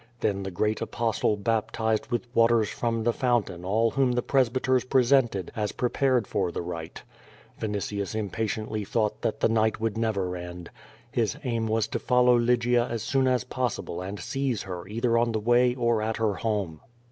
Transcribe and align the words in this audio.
Then 0.21 0.41
the 0.41 0.49
great 0.49 0.81
Apostle 0.81 1.37
baptized 1.37 2.07
with 2.07 2.25
waters 2.33 2.69
from 2.69 3.03
the 3.03 3.13
fountain 3.13 3.63
all 3.63 3.91
whom 3.91 4.13
the 4.13 4.23
presbyters 4.23 4.83
pre 4.83 5.03
sented 5.03 5.49
as 5.55 5.73
prepared 5.73 6.25
for 6.25 6.51
the 6.51 6.63
rite. 6.63 7.03
Vinitius 7.59 8.15
impatiently 8.15 8.83
thought 8.83 9.21
that 9.21 9.41
the 9.41 9.47
night 9.47 9.79
would 9.79 9.99
never 9.99 10.35
end. 10.35 10.71
His 11.11 11.37
aim 11.43 11.67
was 11.67 11.87
to 11.89 11.99
follow 11.99 12.35
Lygia 12.35 12.89
cis 12.89 13.03
soon 13.03 13.27
as 13.27 13.43
possible 13.43 14.01
and 14.01 14.19
seize 14.19 14.63
her 14.63 14.87
either 14.87 15.19
on 15.19 15.33
the 15.33 15.39
way 15.39 15.75
or 15.75 16.01
at 16.01 16.17
her 16.17 16.33
home. 16.33 16.81